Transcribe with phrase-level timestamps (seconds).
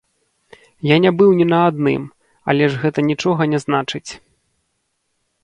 [0.91, 2.07] Я не быў ні на адным,
[2.55, 4.05] але ж гэта нічога не значыць.